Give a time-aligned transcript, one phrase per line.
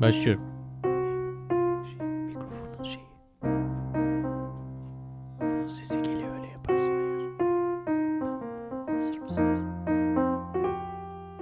[0.00, 0.42] Başlıyorum.
[2.26, 3.06] Mikrofonun şeyi.
[5.42, 7.38] Onun sesi geliyor öyle yaparsın eğer.
[8.20, 8.42] Tamam.
[8.94, 9.60] Hazır mısınız?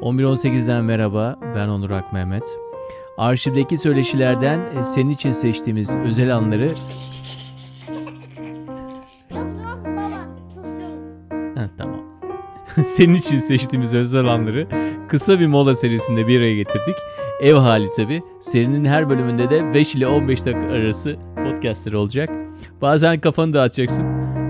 [0.01, 1.37] 11.18'den merhaba.
[1.55, 2.57] Ben Onur Ak Mehmet.
[3.19, 6.69] Arşivdeki söyleşilerden e, senin için seçtiğimiz özel anları...
[7.91, 8.09] Yok
[9.31, 10.11] yok baba.
[11.61, 12.01] Heh, tamam.
[12.85, 14.67] senin için seçtiğimiz özel anları
[15.13, 16.97] kısa bir mola serisinde bir araya getirdik.
[17.41, 18.23] Ev hali tabi.
[18.41, 22.31] Serinin her bölümünde de 5 ile 15 dakika arası podcastleri olacak.
[22.83, 24.07] Bazen kafanı dağıtacaksın.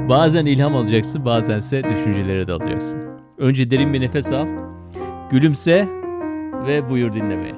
[0.09, 1.27] Bazen ilham alacaksın.
[1.27, 3.01] Bazense düşüncelere dalacaksın.
[3.39, 4.47] Önce derin bir nefes al.
[5.31, 5.89] Gülümse
[6.67, 7.55] ve buyur dinlemeye.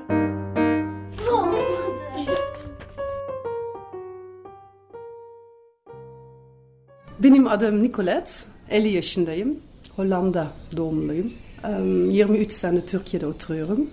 [7.19, 8.30] Benim adım Nicolette,
[8.70, 9.56] 50 yaşındayım.
[9.97, 11.33] Hollanda doğumluyum.
[11.68, 13.91] Em, 23 sene Türkiye'de oturuyorum.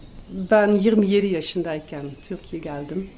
[0.52, 3.10] Ben 27 yaşındayken Türkiye'ye geldim.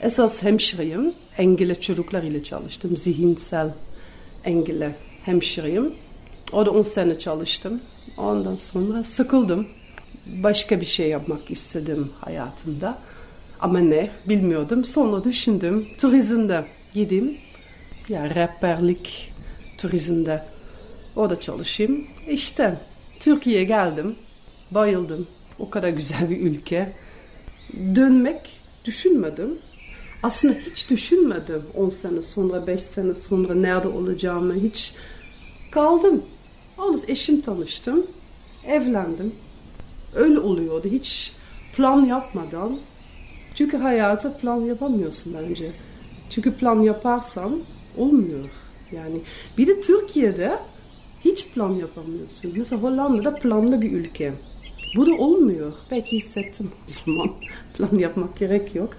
[0.00, 1.14] Esas hemşireyim.
[1.38, 2.96] Engelli çocuklar ile çalıştım.
[2.96, 3.74] Zihinsel
[4.44, 5.94] engelli hemşireyim.
[6.52, 7.80] Orada 10 sene çalıştım.
[8.16, 9.66] Ondan sonra sıkıldım.
[10.26, 12.98] Başka bir şey yapmak istedim hayatımda.
[13.60, 14.84] Ama ne bilmiyordum.
[14.84, 15.88] Sonra düşündüm.
[15.98, 17.36] Turizmde gideyim.
[18.08, 19.32] Ya rehberlik
[19.78, 20.44] turizmde
[21.16, 22.06] orada çalışayım.
[22.28, 22.78] İşte
[23.22, 24.14] Türkiye'ye geldim.
[24.70, 25.26] Bayıldım.
[25.58, 26.92] O kadar güzel bir ülke.
[27.94, 29.58] Dönmek düşünmedim.
[30.22, 34.94] Aslında hiç düşünmedim 10 sene sonra, 5 sene sonra nerede olacağımı hiç
[35.70, 36.22] kaldım.
[36.78, 38.06] Yalnız eşim tanıştım.
[38.66, 39.34] Evlendim.
[40.14, 40.88] Öyle oluyordu.
[40.90, 41.32] Hiç
[41.76, 42.78] plan yapmadan.
[43.54, 45.72] Çünkü hayata plan yapamıyorsun bence.
[46.30, 47.60] Çünkü plan yaparsan
[47.96, 48.48] olmuyor.
[48.92, 49.20] Yani
[49.58, 50.58] bir de Türkiye'de
[51.24, 52.52] hiç plan yapamıyorsun.
[52.56, 54.32] Mesela Hollanda'da planlı bir ülke.
[54.96, 55.72] Bu da olmuyor.
[55.90, 57.30] Belki hissettim o zaman.
[57.76, 58.90] Plan yapmak gerek yok.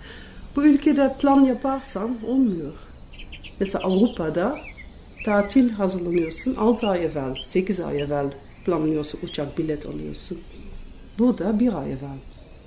[0.55, 2.73] Bu ülkede plan yaparsan olmuyor.
[3.59, 4.57] Mesela Avrupa'da
[5.25, 6.55] tatil hazırlanıyorsun.
[6.55, 8.27] 6 ay evvel, 8 ay evvel
[8.65, 9.19] planlıyorsun.
[9.23, 10.39] Uçak bilet alıyorsun.
[11.19, 12.17] Burada bir ay evvel.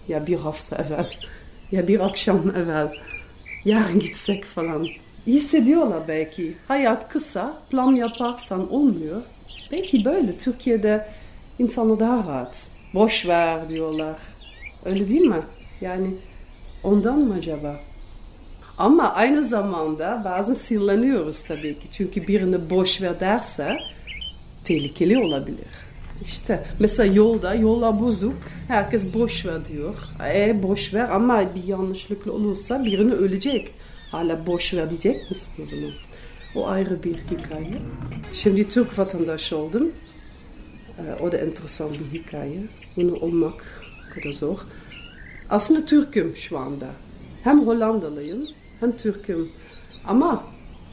[0.09, 1.11] Ya bir hafta evvel.
[1.73, 2.93] Ya bir akşam evvel.
[3.65, 4.87] Yarın gitsek falan.
[5.27, 6.55] Hissediyorlar belki.
[6.69, 7.63] Hayat kısa.
[7.71, 9.23] Plan yaparsan olmuyor.
[9.73, 10.39] Belki böyle.
[10.39, 11.09] Türkiye'de
[11.59, 12.69] insanlar daha rahat.
[12.95, 14.17] Boş ver diyorlar.
[14.85, 15.43] Öyle değil mi?
[15.81, 16.07] Yani
[16.83, 17.81] ondan mı acaba?
[18.79, 21.87] Ama aynı zamanda bazen sinirleniyoruz tabii ki.
[21.91, 23.77] Çünkü birini boş ver derse
[24.65, 25.67] tehlikeli olabilir.
[26.23, 28.35] İşte mesela yolda, yollar bozuk.
[28.69, 29.95] Herkes boş ver diyor.
[30.35, 33.75] E boş ver ama bir yanlışlıkla olursa birini ölecek.
[34.11, 35.91] Hala boş ver diyecek misin o zaman?
[36.57, 37.83] O ayrı bir hikaye.
[38.33, 39.93] Şimdi Türk vatandaşı oldum.
[40.99, 42.59] Ee, o da enteresan bir hikaye.
[42.97, 43.83] Bunu olmak
[44.15, 44.59] kadar zor.
[45.51, 46.91] Aslında Türk'üm şu anda.
[47.45, 48.47] Hem Hollandalıyım
[48.81, 49.53] hem Türk'üm.
[50.07, 50.45] Ama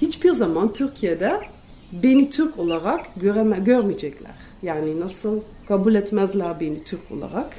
[0.01, 1.39] hiçbir zaman Türkiye'de
[1.91, 4.35] beni Türk olarak göreme, görmeyecekler.
[4.63, 7.55] Yani nasıl kabul etmezler beni Türk olarak.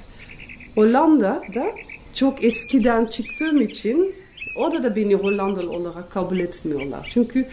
[0.74, 1.66] Hollanda'da
[2.14, 4.14] çok eskiden çıktığım için
[4.56, 7.08] orada da beni Hollandalı olarak kabul etmiyorlar.
[7.10, 7.48] Çünkü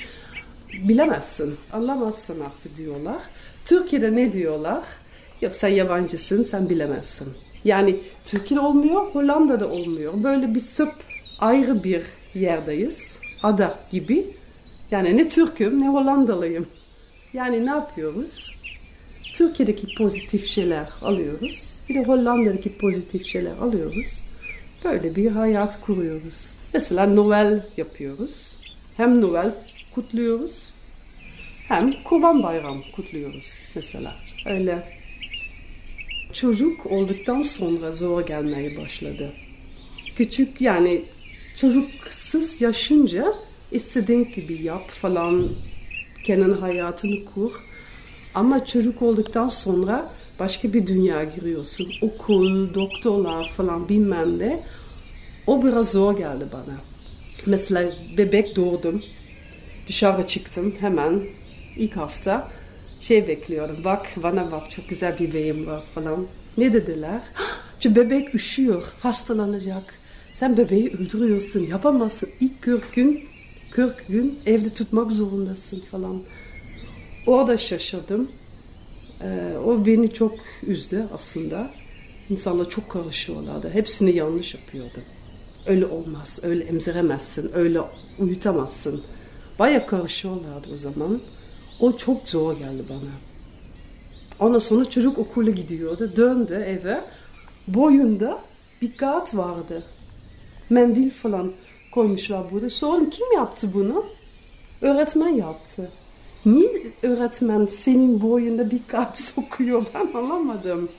[0.71, 3.21] bilemezsin, anlamazsın artık diyorlar.
[3.65, 4.83] Türkiye'de ne diyorlar?
[5.41, 7.27] Yok sen yabancısın, sen bilemezsin.
[7.63, 10.23] Yani Türkiye'de olmuyor, Hollanda'da olmuyor.
[10.23, 10.93] Böyle bir sıp
[11.39, 13.17] ayrı bir yerdeyiz.
[13.43, 14.37] Ada gibi.
[14.91, 16.67] Yani ne Türk'üm ne Hollandalıyım.
[17.33, 18.57] Yani ne yapıyoruz?
[19.33, 21.79] Türkiye'deki pozitif şeyler alıyoruz.
[21.89, 24.23] Bir de Hollanda'daki pozitif şeyler alıyoruz.
[24.83, 26.53] Böyle bir hayat kuruyoruz.
[26.73, 28.57] Mesela Noel yapıyoruz.
[28.97, 29.55] Hem Noel
[29.95, 30.73] kutluyoruz
[31.67, 34.15] hem Kurban Bayram kutluyoruz mesela.
[34.45, 34.83] Öyle
[36.33, 39.33] çocuk olduktan sonra zor gelmeye başladı.
[40.15, 41.01] Küçük yani
[41.55, 43.33] çocuksuz yaşınca
[43.71, 45.49] istediğin gibi yap falan
[46.23, 47.51] kendi hayatını kur.
[48.35, 50.05] Ama çocuk olduktan sonra
[50.39, 51.87] başka bir dünya giriyorsun.
[52.01, 54.63] Okul, doktorlar falan bilmem ne.
[55.47, 56.77] O biraz zor geldi bana.
[57.45, 59.03] Mesela bebek doğdum.
[59.87, 61.21] Dışarı çıktım hemen
[61.77, 62.51] ilk hafta.
[62.99, 63.77] Şey bekliyorum.
[63.83, 66.27] Bak bana bak çok güzel bir bebeğim var falan.
[66.57, 67.21] Ne dediler?
[67.79, 69.93] Şu bebek üşüyor, hastalanacak.
[70.31, 72.29] Sen bebeği öldürüyorsun, yapamazsın.
[72.39, 73.23] İlk 40 gün,
[73.71, 76.23] 40 gün evde tutmak zorundasın falan.
[77.27, 78.31] Orada şaşırdım.
[79.21, 81.71] Ee, o beni çok üzdü aslında.
[82.29, 83.69] İnsanlar çok karışıyorlardı.
[83.69, 84.99] Hepsini yanlış yapıyordu.
[85.67, 87.79] Öyle olmaz, öyle emziremezsin, öyle
[88.19, 89.03] uyutamazsın.
[89.61, 91.21] Baya karışıyorlardı o zaman.
[91.79, 93.11] O çok zor geldi bana.
[94.39, 96.13] Ondan sonra çocuk okula gidiyordu.
[96.15, 97.01] Döndü eve.
[97.67, 98.39] Boyunda
[98.81, 99.83] bir kağıt vardı.
[100.69, 101.51] Mendil falan
[101.91, 102.69] koymuşlar burada.
[102.69, 104.05] Sordum kim yaptı bunu?
[104.81, 105.91] Öğretmen yaptı.
[106.45, 106.71] Niye
[107.03, 110.89] öğretmen senin boyunda bir kağıt sokuyor ben anlamadım.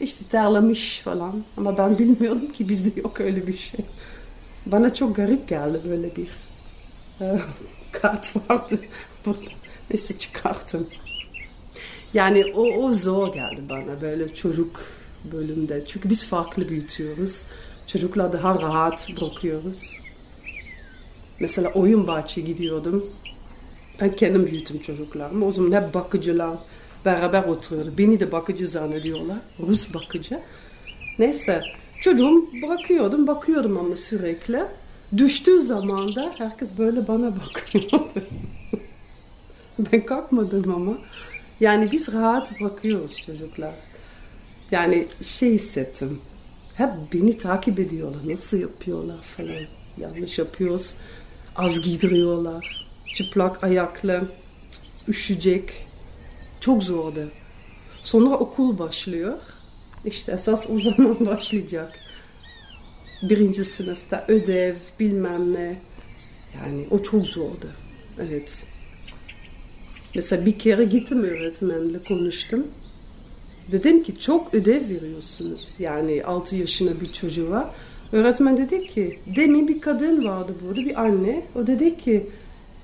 [0.00, 3.80] İşte terlemiş falan ama ben bilmiyordum ki bizde yok öyle bir şey.
[4.66, 6.28] Bana çok garip geldi böyle bir
[7.92, 8.78] kağıt vardı.
[9.90, 10.86] Neyse çıkarttım.
[12.14, 14.80] Yani o, o zor geldi bana böyle çocuk
[15.32, 15.84] bölümde.
[15.88, 17.46] Çünkü biz farklı büyütüyoruz.
[17.86, 20.00] Çocuklar daha rahat bırakıyoruz.
[21.40, 23.04] Mesela oyun bahçe gidiyordum.
[24.00, 25.46] Ben kendim büyüttüm çocuklarımı.
[25.46, 26.56] O zaman hep bakıcılar
[27.04, 27.92] beraber oturuyordu.
[27.98, 29.38] Beni de bakıcı zannediyorlar.
[29.66, 30.40] Rus bakıcı.
[31.18, 31.62] Neyse
[32.00, 34.64] çocuğum bırakıyordum, bakıyordum ama sürekli.
[35.16, 38.08] Düştüğü zaman da herkes böyle bana bakıyordu.
[39.78, 40.98] ben kalkmadım ama.
[41.60, 43.74] Yani biz rahat bakıyoruz çocuklar.
[44.70, 46.20] Yani şey hissettim.
[46.74, 48.20] Hep beni takip ediyorlar.
[48.24, 49.64] Nasıl yapıyorlar falan.
[49.98, 50.96] Yanlış yapıyoruz.
[51.56, 52.86] Az giydiriyorlar.
[53.14, 54.22] Çıplak ayaklı.
[55.08, 55.70] Üşüyecek.
[56.60, 57.30] Çok zordu.
[57.98, 59.38] Sonra okul başlıyor.
[60.04, 61.92] İşte esas o zaman başlayacak.
[63.22, 65.76] Birinci sınıfta ödev bilmem ne.
[66.54, 67.70] Yani o çok zordu.
[68.18, 68.66] Evet.
[70.14, 72.66] Mesela bir kere gittim öğretmenle konuştum.
[73.72, 75.74] Dedim ki çok ödev veriyorsunuz.
[75.78, 77.74] Yani 6 yaşında bir çocuğa.
[78.12, 81.42] Öğretmen dedi ki demin bir kadın vardı burada bir anne.
[81.54, 82.26] O dedi ki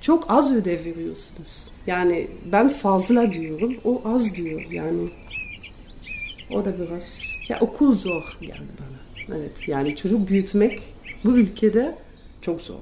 [0.00, 1.70] çok az ödev veriyorsunuz.
[1.86, 5.08] Yani ben fazla diyorum o az diyor yani.
[6.50, 9.05] O da biraz ya okul zor geldi bana.
[9.34, 10.82] Evet yani çocuk büyütmek
[11.24, 11.98] bu ülkede
[12.42, 12.80] çok zor.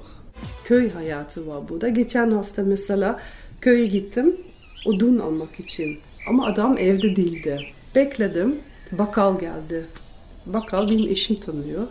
[0.63, 1.89] Köy hayatı var burada.
[1.89, 3.19] Geçen hafta mesela
[3.61, 4.37] köye gittim
[4.85, 5.99] odun almak için.
[6.27, 7.59] Ama adam evde değildi.
[7.95, 8.59] Bekledim.
[8.91, 9.85] Bakkal geldi.
[10.45, 11.87] Bakkal benim eşim tanıyor.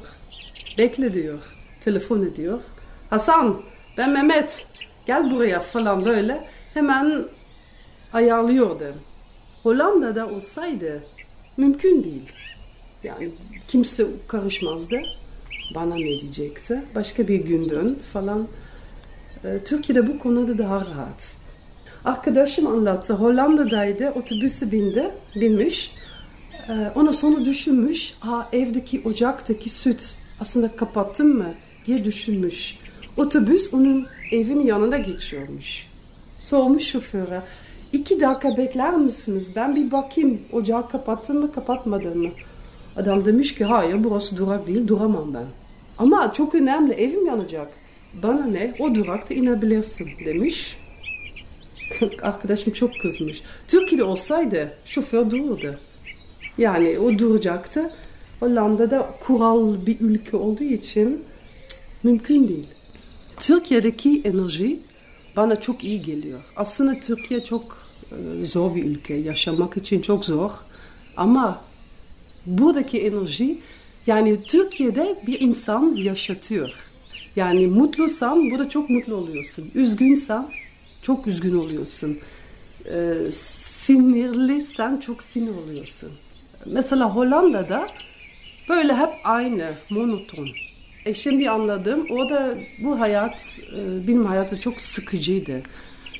[0.79, 1.39] Bekle diyor.
[1.81, 2.61] Telefon ediyor.
[3.11, 3.61] Hasan
[3.99, 4.67] ben Mehmet.
[5.07, 6.49] Gel buraya falan böyle.
[6.75, 7.25] Hemen
[8.13, 8.95] ayarlıyordu.
[9.63, 11.03] Hollanda'da olsaydı
[11.57, 12.33] mümkün değil.
[13.05, 13.31] Yani
[13.69, 14.97] kimse karışmazdı.
[15.75, 16.83] Bana ne diyecekti?
[16.95, 18.49] Başka bir gün dön falan.
[19.45, 21.37] Ee, Türkiye'de bu konuda daha rahat.
[22.05, 23.15] Arkadaşım anlattı.
[23.15, 24.11] Hollanda'daydı.
[24.11, 25.11] Otobüse bindi.
[25.35, 25.93] Binmiş.
[26.69, 28.15] Ee, ona sonra düşünmüş.
[28.23, 31.55] Aa, evdeki ocaktaki süt aslında kapattım mı
[31.87, 32.79] diye düşünmüş.
[33.17, 35.87] Otobüs onun evin yanında geçiyormuş.
[36.37, 37.43] Sormuş şoföre.
[37.93, 39.49] İki dakika bekler misiniz?
[39.57, 42.31] Ben bir bakayım ocağı kapattın mı kapatmadın mı?
[42.97, 45.47] Adam demiş ki hayır burası durak değil duramam ben.
[45.99, 47.69] Ama çok önemli evim yanacak.
[48.23, 50.79] Bana ne o durakta inebilirsin demiş.
[52.23, 53.43] Arkadaşım çok kızmış.
[53.69, 55.79] Türkiye'de olsaydı şoför dururdu.
[56.59, 57.91] Yani o duracaktı.
[58.41, 61.25] Hollanda'da kural bir ülke olduğu için
[62.03, 62.67] mümkün değil.
[63.41, 64.81] Türkiye'deki enerji
[65.37, 66.41] bana çok iyi geliyor.
[66.57, 67.79] Aslında Türkiye çok
[68.13, 69.15] e, zor bir ülke.
[69.15, 70.51] Yaşamak için çok zor.
[71.17, 71.61] Ama
[72.47, 73.59] buradaki enerji
[74.07, 76.71] yani Türkiye'de bir insan yaşatıyor.
[77.37, 79.71] Yani mutlusan burada çok mutlu oluyorsun.
[79.75, 80.49] Üzgünsen
[81.03, 82.19] çok üzgün oluyorsun.
[82.87, 86.11] Ee, sinirliysen çok sinir oluyorsun.
[86.67, 87.89] Mesela Hollanda'da
[88.69, 90.49] böyle hep aynı, monoton.
[91.07, 92.07] E şimdi anladım.
[92.11, 95.63] O da bu hayat, e, benim hayatı çok sıkıcıydı.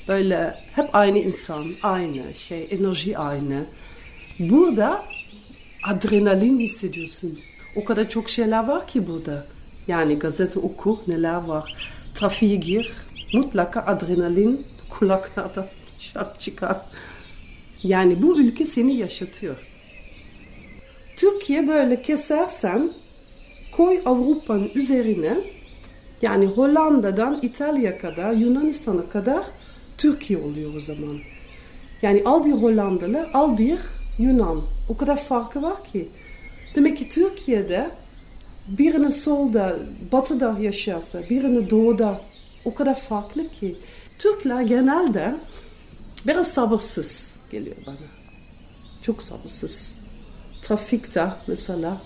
[0.07, 3.65] Böyle hep aynı insan, aynı şey, enerji aynı.
[4.39, 5.05] Burada
[5.85, 7.39] adrenalin hissediyorsun.
[7.75, 9.45] O kadar çok şeyler var ki burada.
[9.87, 11.75] Yani gazete oku, neler var.
[12.15, 12.91] Trafiğe gir,
[13.33, 16.81] mutlaka adrenalin kulaklarda şarkı çıkar.
[17.83, 19.55] Yani bu ülke seni yaşatıyor.
[21.15, 22.91] Türkiye böyle kesersen
[23.71, 25.37] koy Avrupa'nın üzerine
[26.21, 29.45] yani Hollanda'dan İtalya kadar Yunanistan'a kadar
[29.97, 31.17] Türkiye oluyor o zaman.
[32.01, 33.79] Yani al bir Hollandalı, al bir
[34.17, 34.61] Yunan.
[34.89, 36.09] O kadar farkı var ki.
[36.75, 37.91] Demek ki Türkiye'de
[38.67, 39.75] birini solda,
[40.11, 42.21] batıda yaşarsa, birini doğuda
[42.65, 43.75] o kadar farklı ki.
[44.19, 45.35] Türkler genelde
[46.27, 47.95] biraz sabırsız geliyor bana.
[49.01, 49.95] Çok sabırsız.
[50.61, 52.01] Trafikte mesela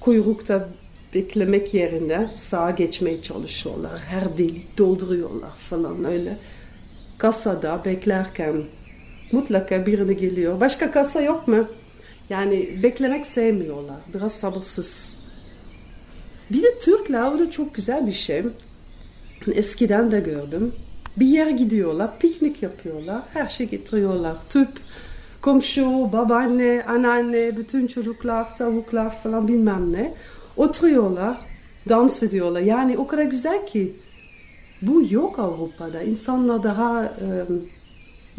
[0.00, 0.68] kuyrukta
[1.14, 3.98] beklemek yerine sağa geçmeye çalışıyorlar.
[3.98, 6.38] Her delik dolduruyorlar falan öyle.
[7.18, 8.64] Kasada beklerken
[9.32, 10.60] mutlaka birini geliyor.
[10.60, 11.68] Başka kasa yok mu?
[12.30, 13.96] Yani beklemek sevmiyorlar.
[14.14, 15.16] Biraz sabırsız.
[16.50, 18.42] Bir de Türkler o çok güzel bir şey.
[19.52, 20.72] Eskiden de gördüm.
[21.16, 24.36] Bir yere gidiyorlar, piknik yapıyorlar, her şey getiriyorlar.
[24.48, 24.68] Tüp,
[25.40, 30.14] komşu, babaanne, anneanne, bütün çocuklar, tavuklar falan bilmem ne.
[30.56, 31.36] Oturuyorlar,
[31.88, 32.60] dans ediyorlar.
[32.60, 33.92] Yani o kadar güzel ki
[34.82, 36.02] bu yok Avrupa'da.
[36.02, 37.28] İnsanlar daha e,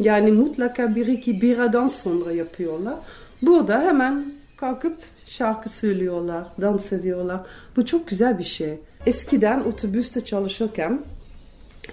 [0.00, 2.94] yani mutlaka bir iki biradan sonra yapıyorlar.
[3.42, 7.40] Burada hemen kalkıp şarkı söylüyorlar, dans ediyorlar.
[7.76, 8.78] Bu çok güzel bir şey.
[9.06, 11.00] Eskiden otobüste çalışırken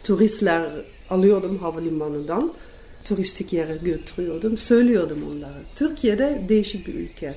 [0.04, 0.70] turistler
[1.10, 2.54] alıyordum havalimanından.
[3.04, 4.58] Turistik yere götürüyordum.
[4.58, 5.58] Söylüyordum onlara.
[5.76, 7.36] Türkiye'de değişik bir ülke.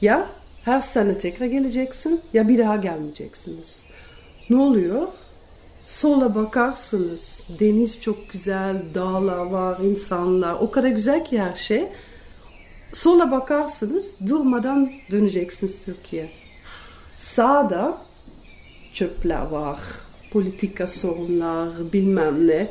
[0.00, 0.28] Ya
[0.64, 3.82] her sene tekrar geleceksin ya bir daha gelmeyeceksiniz.
[4.50, 5.08] Ne oluyor?
[5.88, 7.44] Sola bakarsınız.
[7.60, 10.54] Deniz çok güzel, dağlar var, insanlar.
[10.54, 11.88] O kadar güzel ki her şey.
[12.92, 16.30] Sola bakarsınız durmadan döneceksiniz Türkiye.
[17.16, 17.98] Sağda
[18.92, 19.80] çöpler var,
[20.32, 22.70] politika sorunlar, bilmem ne.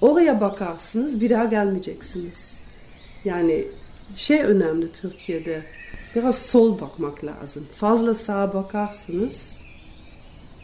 [0.00, 2.60] Oraya bakarsınız bir daha gelmeyeceksiniz.
[3.24, 3.64] Yani
[4.14, 5.62] şey önemli Türkiye'de
[6.14, 7.66] biraz sol bakmak lazım.
[7.74, 9.60] Fazla sağa bakarsınız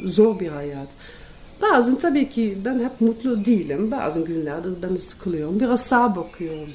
[0.04, 0.88] zor bir hayat.
[1.62, 3.90] Bazen tabii ki ben hep mutlu değilim.
[3.90, 5.60] Bazı günlerde ben de sıkılıyorum.
[5.60, 6.68] Biraz sağa bakıyorum.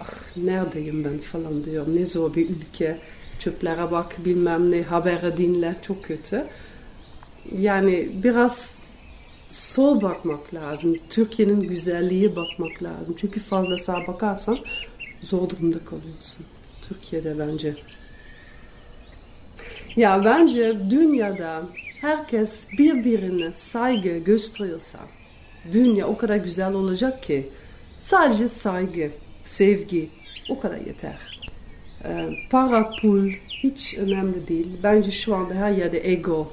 [0.00, 1.96] Ah neredeyim ben falan diyorum.
[1.96, 2.98] Ne zor bir ülke.
[3.38, 6.46] Çöplere bak bilmem ne haberi dinle çok kötü.
[7.58, 8.82] Yani biraz
[9.50, 10.96] sol bakmak lazım.
[11.10, 13.14] Türkiye'nin güzelliği bakmak lazım.
[13.20, 14.58] Çünkü fazla sağa bakarsan
[15.20, 16.46] zor durumda kalıyorsun.
[16.88, 17.74] Türkiye'de bence.
[19.96, 21.62] Ya bence dünyada
[22.02, 24.98] herkes birbirine saygı gösteriyorsa
[25.72, 27.48] dünya o kadar güzel olacak ki
[27.98, 29.10] sadece saygı,
[29.44, 30.08] sevgi
[30.48, 31.40] o kadar yeter.
[32.04, 33.30] Ee, para, pul
[33.62, 34.68] hiç önemli değil.
[34.82, 36.52] Bence şu anda her yerde ego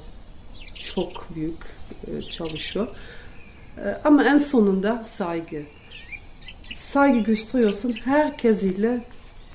[0.94, 1.58] çok büyük
[2.06, 2.88] e, çalışıyor.
[3.78, 5.62] E, ama en sonunda saygı.
[6.74, 9.04] Saygı gösteriyorsun herkes ile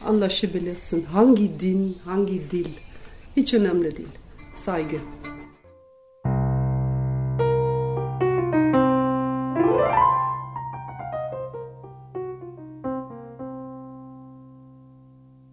[0.05, 1.05] anlaşabilirsin.
[1.05, 2.69] Hangi din, hangi dil
[3.37, 4.09] hiç önemli değil.
[4.55, 4.97] Saygı.